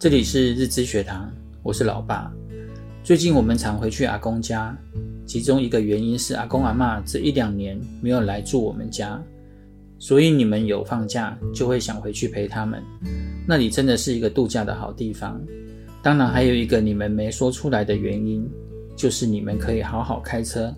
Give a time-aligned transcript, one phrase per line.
[0.00, 1.30] 这里是日知学堂，
[1.62, 2.32] 我是老爸。
[3.04, 4.74] 最近我们常回去阿公家，
[5.26, 9.22] 其中一个原因是阿公阿妈这一两年没有来住我们家，
[9.98, 12.82] 所以你们有放假就会想回去陪他们。
[13.46, 15.38] 那里真的是一个度假的好地方。
[16.02, 18.50] 当然还有一个你们没说出来的原因，
[18.96, 20.74] 就是你们可以好好开车。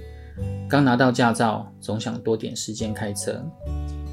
[0.69, 3.41] 刚拿到驾照，总想多点时间开车。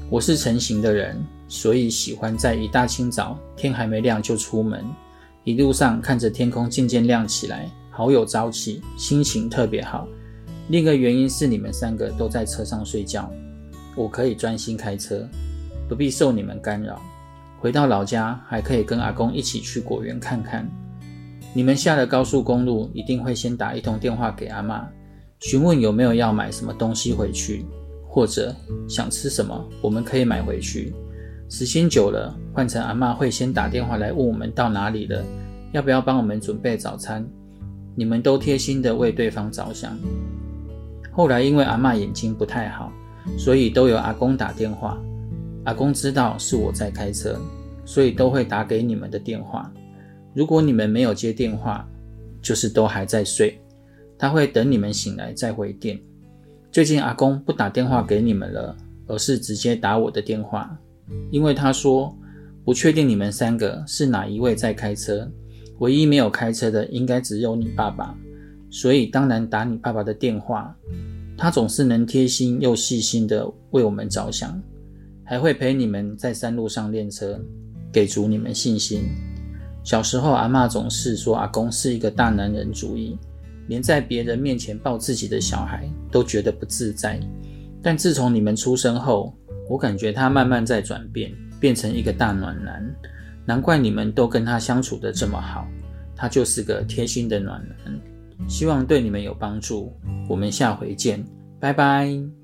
[0.08, 1.20] 我是成型的人，
[1.50, 4.84] 所以喜欢在一大清早，天还没亮就出门，
[5.42, 10.06] 一路上看着天空渐渐亮起来，好有朝气，心情特别好。
[10.68, 13.28] 另一个原因是你们三个都在车上睡觉，
[13.96, 15.28] 我可以专心开车，
[15.88, 17.02] 不必受你们干扰。
[17.58, 20.70] 回到老家还可以跟阿公一起去果园看看。
[21.52, 24.88] 你们下了高速公路，一定会先打一通电话给阿妈，
[25.40, 27.66] 询问有没有要买什么东西回去。
[28.12, 28.52] 或者
[28.88, 30.92] 想吃什么，我们可以买回去。
[31.50, 35.20] 时间久了，换成阿嬷会先打电话来问我们到哪里了，
[35.72, 37.26] 要不要帮我们准备早餐。
[37.96, 39.98] 你们都贴心的为对方着想。
[41.10, 42.92] 后来因为阿嬷眼睛不太好，
[43.36, 44.96] 所以都由阿公打电话。
[45.64, 47.36] 阿公知道是我在开车，
[47.84, 49.70] 所以都会打给你们的电话。
[50.32, 51.84] 如果你们没有接电话，
[52.40, 53.60] 就是都还在睡，
[54.16, 56.00] 他会等你们醒来再回电。
[56.70, 58.76] 最近阿公不打电话给你们了，
[59.08, 60.78] 而是直接打我的电话，
[61.30, 62.16] 因为他说
[62.64, 65.30] 不确定你们三个是哪一位在开车，
[65.78, 68.16] 唯一没有开车的应该只有你爸爸，
[68.70, 70.76] 所以当然打你爸爸的电话。
[71.36, 74.60] 他总是能贴心又细心的为我们着想，
[75.24, 77.40] 还会陪你们在山路上练车，
[77.92, 79.04] 给足你们信心。
[79.82, 83.18] 小时候阿嬷总是说阿公是一个大男人主义。
[83.68, 87.20] 连在别人面前抱自己的小孩都觉得不自在，
[87.80, 89.32] 但自从你们出生后，
[89.70, 92.84] 我感觉他慢慢在转变，变成一个大暖男。
[93.46, 95.64] 难怪你们都跟他相处的这么好，
[96.16, 98.00] 他就是个贴心的暖男。
[98.48, 99.96] 希望对你们有帮助。
[100.28, 101.24] 我们下回见，
[101.60, 102.39] 拜拜。